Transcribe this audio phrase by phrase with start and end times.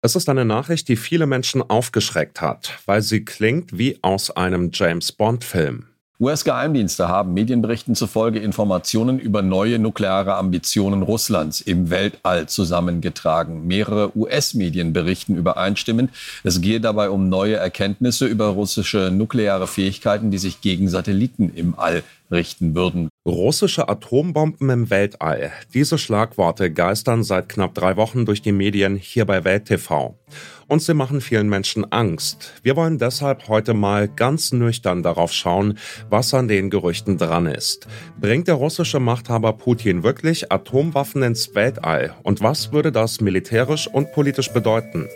[0.00, 4.70] Es ist eine Nachricht, die viele Menschen aufgeschreckt hat, weil sie klingt wie aus einem
[4.72, 5.86] James Bond-Film.
[6.20, 13.66] US-Geheimdienste haben Medienberichten zufolge Informationen über neue nukleare Ambitionen Russlands im Weltall zusammengetragen.
[13.66, 16.10] Mehrere US-Medien berichten übereinstimmend,
[16.44, 21.76] es gehe dabei um neue Erkenntnisse über russische nukleare Fähigkeiten, die sich gegen Satelliten im
[21.76, 23.08] All richten würden.
[23.26, 25.52] Russische Atombomben im Weltall.
[25.74, 30.18] Diese Schlagworte geistern seit knapp drei Wochen durch die Medien hier bei Welt TV.
[30.66, 32.52] Und sie machen vielen Menschen Angst.
[32.62, 35.78] Wir wollen deshalb heute mal ganz nüchtern darauf schauen,
[36.10, 37.86] was an den Gerüchten dran ist.
[38.20, 42.14] Bringt der russische Machthaber Putin wirklich Atomwaffen ins Weltall?
[42.22, 45.06] Und was würde das militärisch und politisch bedeuten?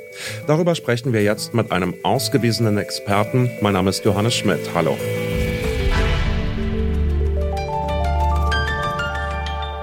[0.47, 3.51] Darüber sprechen wir jetzt mit einem ausgewiesenen Experten.
[3.61, 4.70] Mein Name ist Johannes Schmidt.
[4.75, 4.97] Hallo.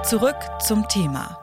[0.10, 1.39] Zurück zum Thema.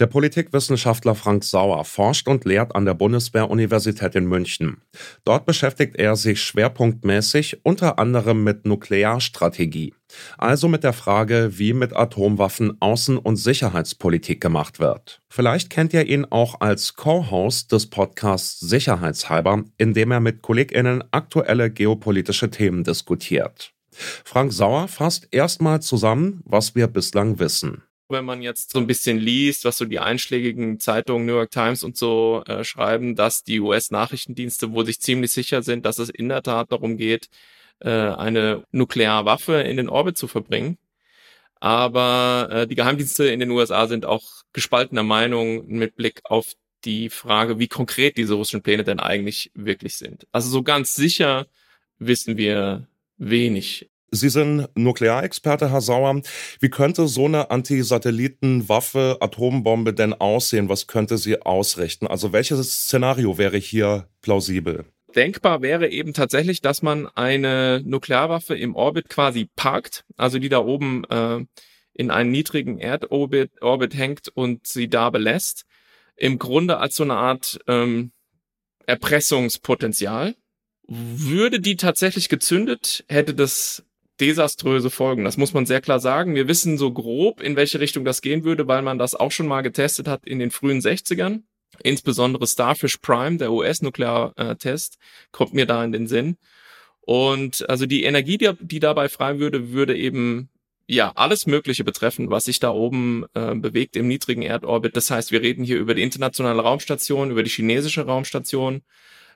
[0.00, 4.80] Der Politikwissenschaftler Frank Sauer forscht und lehrt an der Bundeswehr-Universität in München.
[5.24, 9.92] Dort beschäftigt er sich schwerpunktmäßig unter anderem mit Nuklearstrategie,
[10.38, 15.20] also mit der Frage, wie mit Atomwaffen Außen- und Sicherheitspolitik gemacht wird.
[15.28, 21.04] Vielleicht kennt ihr ihn auch als Co-Host des Podcasts Sicherheitshalber, in dem er mit KollegInnen
[21.10, 23.74] aktuelle geopolitische Themen diskutiert.
[24.24, 29.18] Frank Sauer fasst erstmal zusammen, was wir bislang wissen wenn man jetzt so ein bisschen
[29.18, 33.60] liest, was so die einschlägigen Zeitungen, New York Times und so äh, schreiben, dass die
[33.60, 37.28] US-Nachrichtendienste wohl sich ziemlich sicher sind, dass es in der Tat darum geht,
[37.80, 40.78] äh, eine Nuklearwaffe in den Orbit zu verbringen.
[41.60, 47.10] Aber äh, die Geheimdienste in den USA sind auch gespaltener Meinung mit Blick auf die
[47.10, 50.26] Frage, wie konkret diese russischen Pläne denn eigentlich wirklich sind.
[50.32, 51.46] Also so ganz sicher
[51.98, 52.86] wissen wir
[53.18, 53.90] wenig.
[54.12, 56.22] Sie sind Nuklearexperte, Herr Sauer.
[56.58, 60.68] Wie könnte so eine Antisatellitenwaffe, Atombombe denn aussehen?
[60.68, 62.08] Was könnte sie ausrichten?
[62.08, 64.84] Also welches Szenario wäre hier plausibel?
[65.14, 70.58] Denkbar wäre eben tatsächlich, dass man eine Nuklearwaffe im Orbit quasi parkt, also die da
[70.58, 71.44] oben äh,
[71.94, 75.66] in einen niedrigen Erdorbit Orbit hängt und sie da belässt.
[76.16, 78.12] Im Grunde als so eine Art ähm,
[78.86, 80.34] Erpressungspotenzial.
[80.88, 83.84] Würde die tatsächlich gezündet, hätte das
[84.20, 85.24] desaströse Folgen.
[85.24, 86.34] Das muss man sehr klar sagen.
[86.34, 89.46] Wir wissen so grob, in welche Richtung das gehen würde, weil man das auch schon
[89.46, 91.42] mal getestet hat in den frühen 60ern.
[91.82, 94.98] Insbesondere Starfish Prime, der US-Nukleartest,
[95.32, 96.36] kommt mir da in den Sinn.
[97.00, 100.50] Und also die Energie, die, die dabei frei würde, würde eben
[100.86, 104.96] ja alles Mögliche betreffen, was sich da oben äh, bewegt im niedrigen Erdorbit.
[104.96, 108.82] Das heißt, wir reden hier über die internationale Raumstation, über die chinesische Raumstation,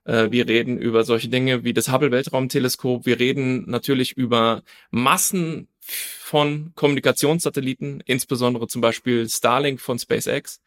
[0.04, 3.06] äh, wir reden über solche Dinge wie das Hubble Weltraumteleskop.
[3.06, 10.60] Wir reden natürlich über Massen von Kommunikationssatelliten, insbesondere zum Beispiel Starlink von SpaceX.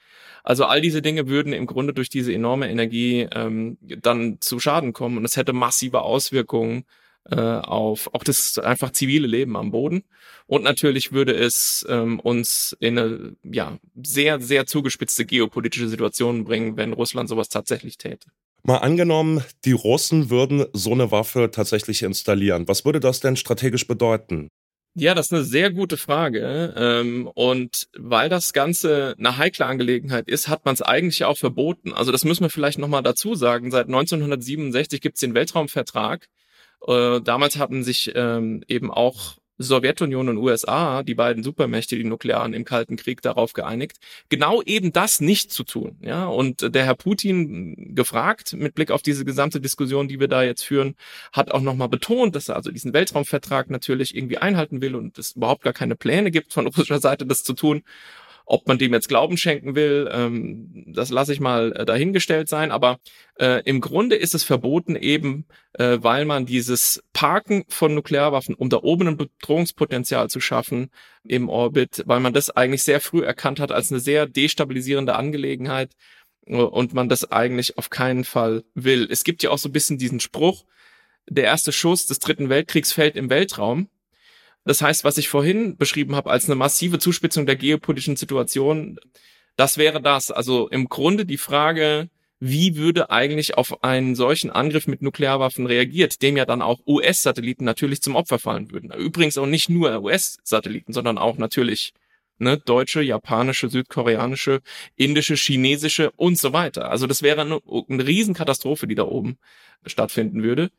[0.43, 4.93] Also all diese Dinge würden im Grunde durch diese enorme Energie ähm, dann zu Schaden
[4.93, 6.85] kommen und es hätte massive Auswirkungen
[7.29, 10.03] äh, auf auch das einfach zivile Leben am Boden.
[10.45, 16.77] Und natürlich würde es ähm, uns in eine ja, sehr, sehr zugespitzte geopolitische Situation bringen,
[16.77, 18.29] wenn Russland sowas tatsächlich täte.
[18.67, 22.67] Mal angenommen, die Russen würden so eine Waffe tatsächlich installieren.
[22.67, 24.49] Was würde das denn strategisch bedeuten?
[24.93, 26.73] Ja, das ist eine sehr gute Frage.
[26.75, 31.93] Ähm, und weil das Ganze eine heikle Angelegenheit ist, hat man es eigentlich auch verboten.
[31.93, 33.71] Also das müssen wir vielleicht nochmal dazu sagen.
[33.71, 36.27] Seit 1967 gibt es den Weltraumvertrag.
[36.85, 42.53] Äh, damals hatten sich ähm, eben auch Sowjetunion und USA, die beiden Supermächte, die Nuklearen
[42.53, 43.97] im Kalten Krieg, darauf geeinigt,
[44.29, 45.97] genau eben das nicht zu tun.
[46.01, 50.43] Ja, und der Herr Putin gefragt, mit Blick auf diese gesamte Diskussion, die wir da
[50.43, 50.95] jetzt führen,
[51.33, 55.35] hat auch nochmal betont, dass er also diesen Weltraumvertrag natürlich irgendwie einhalten will und es
[55.35, 57.83] überhaupt gar keine Pläne gibt von russischer Seite, das zu tun.
[58.49, 62.71] Ob man dem jetzt Glauben schenken will, ähm, das lasse ich mal äh, dahingestellt sein.
[62.71, 62.97] Aber
[63.37, 68.69] äh, im Grunde ist es verboten eben, äh, weil man dieses Parken von Nuklearwaffen, um
[68.69, 70.91] da oben ein Bedrohungspotenzial zu schaffen
[71.25, 75.91] im Orbit, weil man das eigentlich sehr früh erkannt hat als eine sehr destabilisierende Angelegenheit
[76.45, 79.09] äh, und man das eigentlich auf keinen Fall will.
[79.11, 80.63] Es gibt ja auch so ein bisschen diesen Spruch,
[81.29, 83.89] der erste Schuss des Dritten Weltkriegs fällt im Weltraum.
[84.67, 88.99] Das heißt, was ich vorhin beschrieben habe als eine massive Zuspitzung der geopolitischen Situation,
[89.55, 90.29] das wäre das.
[90.29, 92.09] Also im Grunde die Frage,
[92.41, 97.63] wie würde eigentlich auf einen solchen Angriff mit Nuklearwaffen reagiert, dem ja dann auch US-Satelliten
[97.63, 98.91] natürlich zum Opfer fallen würden.
[98.91, 101.93] Übrigens auch nicht nur US-Satelliten, sondern auch natürlich
[102.37, 104.59] ne, deutsche, japanische, südkoreanische,
[104.97, 106.91] indische, chinesische und so weiter.
[106.91, 109.37] Also das wäre eine, eine Riesenkatastrophe, die da oben
[109.85, 110.71] stattfinden würde.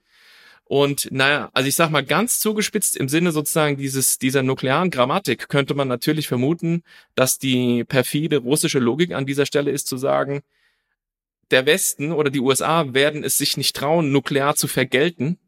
[0.69, 5.49] Und naja, also ich sag mal ganz zugespitzt im Sinne sozusagen dieses, dieser nuklearen Grammatik
[5.49, 6.83] könnte man natürlich vermuten,
[7.15, 10.43] dass die perfide russische Logik an dieser Stelle ist zu sagen,
[11.51, 15.39] der Westen oder die USA werden es sich nicht trauen, nuklear zu vergelten,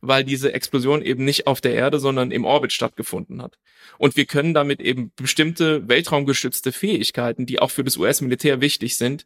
[0.00, 3.58] weil diese Explosion eben nicht auf der Erde, sondern im Orbit stattgefunden hat.
[3.96, 9.24] Und wir können damit eben bestimmte weltraumgeschützte Fähigkeiten, die auch für das US-Militär wichtig sind,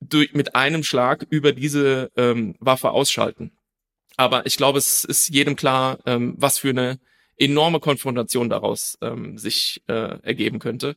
[0.00, 3.50] durch, mit einem Schlag über diese ähm, Waffe ausschalten.
[4.16, 6.98] Aber ich glaube, es ist jedem klar, ähm, was für eine
[7.38, 10.96] enorme Konfrontation daraus ähm, sich äh, ergeben könnte.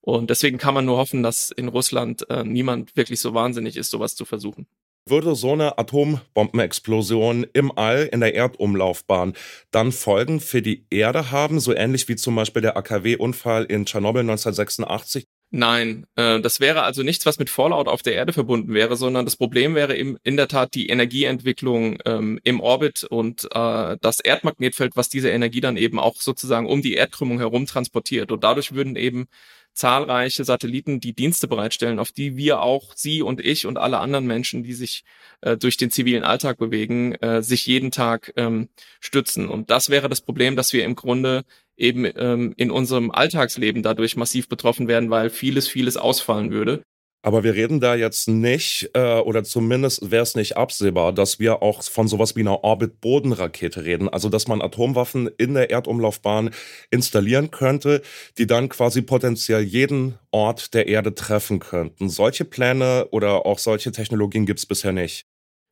[0.00, 3.90] Und deswegen kann man nur hoffen, dass in Russland äh, niemand wirklich so wahnsinnig ist,
[3.90, 4.66] sowas zu versuchen.
[5.06, 9.34] Würde so eine Atombombenexplosion im All in der Erdumlaufbahn
[9.70, 14.20] dann Folgen für die Erde haben, so ähnlich wie zum Beispiel der AKW-Unfall in Tschernobyl
[14.20, 15.26] 1986?
[15.50, 19.24] Nein, äh, das wäre also nichts, was mit Fallout auf der Erde verbunden wäre, sondern
[19.24, 24.20] das Problem wäre eben in der Tat die Energieentwicklung ähm, im Orbit und äh, das
[24.20, 28.30] Erdmagnetfeld, was diese Energie dann eben auch sozusagen um die Erdkrümmung herum transportiert.
[28.30, 29.26] Und dadurch würden eben
[29.74, 34.26] zahlreiche Satelliten, die Dienste bereitstellen, auf die wir auch, Sie und ich und alle anderen
[34.26, 35.04] Menschen, die sich
[35.40, 38.68] äh, durch den zivilen Alltag bewegen, äh, sich jeden Tag ähm,
[39.00, 39.48] stützen.
[39.48, 41.44] Und das wäre das Problem, dass wir im Grunde
[41.76, 46.82] eben ähm, in unserem Alltagsleben dadurch massiv betroffen werden, weil vieles, vieles ausfallen würde.
[47.28, 51.60] Aber wir reden da jetzt nicht, äh, oder zumindest wäre es nicht absehbar, dass wir
[51.60, 54.08] auch von sowas wie einer Orbit-Bodenrakete reden.
[54.08, 56.48] Also, dass man Atomwaffen in der Erdumlaufbahn
[56.90, 58.00] installieren könnte,
[58.38, 62.08] die dann quasi potenziell jeden Ort der Erde treffen könnten.
[62.08, 65.26] Solche Pläne oder auch solche Technologien gibt es bisher nicht.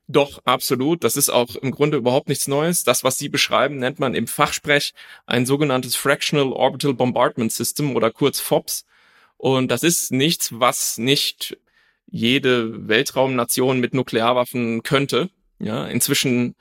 [0.08, 1.04] Doch, absolut.
[1.04, 2.84] Das ist auch im Grunde überhaupt nichts Neues.
[2.84, 4.92] Das, was Sie beschreiben, nennt man im Fachsprech
[5.24, 8.84] ein sogenanntes Fractional Orbital Bombardment System oder kurz FOBS.
[9.36, 11.58] Und das ist nichts, was nicht
[12.06, 15.30] jede Weltraumnation mit Nuklearwaffen könnte.
[15.58, 16.54] Ja, inzwischen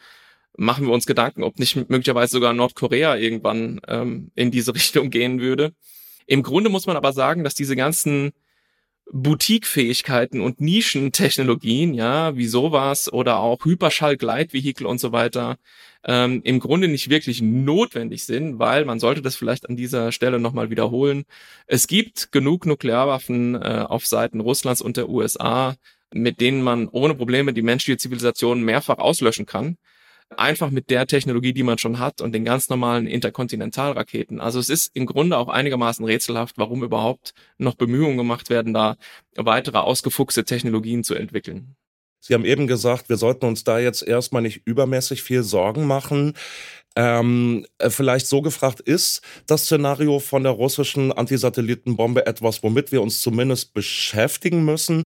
[0.57, 5.39] machen wir uns Gedanken, ob nicht möglicherweise sogar Nordkorea irgendwann ähm, in diese Richtung gehen
[5.39, 5.73] würde.
[6.27, 8.31] Im Grunde muss man aber sagen, dass diese ganzen
[9.11, 15.57] Boutique-Fähigkeiten und Nischentechnologien, ja, wie sowas oder auch Hyperschall-Gleitvehikel und so weiter,
[16.05, 20.39] ähm, im Grunde nicht wirklich notwendig sind, weil man sollte das vielleicht an dieser Stelle
[20.39, 21.25] nochmal wiederholen.
[21.67, 25.75] Es gibt genug Nuklearwaffen äh, auf Seiten Russlands und der USA,
[26.13, 29.77] mit denen man ohne Probleme die menschliche Zivilisation mehrfach auslöschen kann
[30.35, 34.39] einfach mit der Technologie, die man schon hat und den ganz normalen Interkontinentalraketen.
[34.41, 38.95] Also es ist im Grunde auch einigermaßen rätselhaft, warum überhaupt noch Bemühungen gemacht werden, da
[39.35, 41.75] weitere ausgefuchste Technologien zu entwickeln.
[42.19, 46.33] Sie haben eben gesagt, wir sollten uns da jetzt erstmal nicht übermäßig viel Sorgen machen.
[46.95, 53.03] Ähm, äh, vielleicht so gefragt, ist das Szenario von der russischen Antisatellitenbombe etwas, womit wir
[53.03, 55.03] uns zumindest beschäftigen müssen?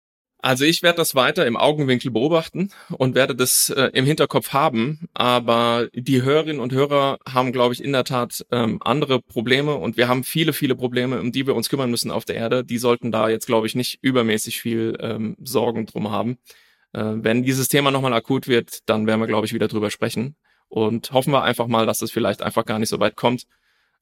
[0.43, 5.07] Also ich werde das weiter im Augenwinkel beobachten und werde das äh, im Hinterkopf haben.
[5.13, 9.95] Aber die Hörerinnen und Hörer haben, glaube ich, in der Tat ähm, andere Probleme und
[9.95, 12.65] wir haben viele, viele Probleme, um die wir uns kümmern müssen auf der Erde.
[12.65, 16.37] Die sollten da jetzt, glaube ich, nicht übermäßig viel ähm, Sorgen drum haben.
[16.91, 20.35] Äh, wenn dieses Thema nochmal akut wird, dann werden wir, glaube ich, wieder drüber sprechen.
[20.67, 23.45] Und hoffen wir einfach mal, dass es vielleicht einfach gar nicht so weit kommt.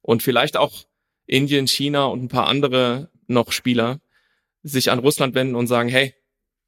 [0.00, 0.72] Und vielleicht auch
[1.24, 4.00] Indien, China und ein paar andere noch Spieler
[4.64, 6.14] sich an Russland wenden und sagen, hey,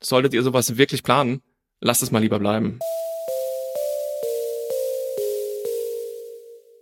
[0.02, 1.42] solltet ihr sowas wirklich planen,
[1.80, 2.78] lasst es mal lieber bleiben.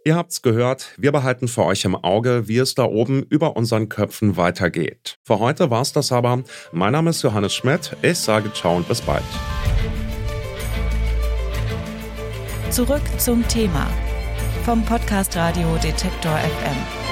[0.05, 3.89] Ihr habt's gehört, wir behalten für euch im Auge, wie es da oben über unseren
[3.89, 5.19] Köpfen weitergeht.
[5.23, 6.43] Für heute war's das aber.
[6.73, 7.97] Mein Name ist Johannes Schmidt.
[8.03, 9.23] Ich sage ciao und bis bald.
[12.71, 13.87] Zurück zum Thema
[14.65, 17.12] vom Podcast Radio Detektor FM.